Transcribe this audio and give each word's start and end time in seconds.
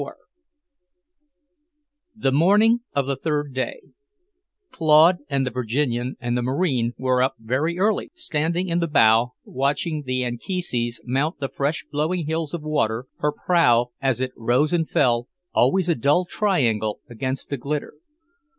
IV 0.01 0.07
The 2.15 2.31
morning 2.31 2.79
of 2.95 3.05
the 3.05 3.15
third 3.15 3.53
day; 3.53 3.81
Claude 4.71 5.19
and 5.29 5.45
the 5.45 5.51
Virginian 5.51 6.15
and 6.19 6.35
the 6.35 6.41
Marine 6.41 6.93
were 6.97 7.21
up 7.21 7.35
very 7.37 7.77
early, 7.77 8.09
standing 8.15 8.67
in 8.67 8.79
the 8.79 8.87
bow, 8.87 9.33
watching 9.43 10.01
the 10.01 10.23
Anchises 10.23 11.01
mount 11.05 11.39
the 11.39 11.49
fresh 11.49 11.85
blowing 11.91 12.25
hills 12.25 12.55
of 12.55 12.63
water, 12.63 13.05
her 13.19 13.31
prow, 13.31 13.91
as 14.01 14.19
it 14.21 14.31
rose 14.35 14.73
and 14.73 14.89
fell, 14.89 15.27
always 15.53 15.87
a 15.87 15.93
dull 15.93 16.25
triangle 16.25 16.99
against 17.07 17.51
the 17.51 17.57
glitter. 17.57 17.93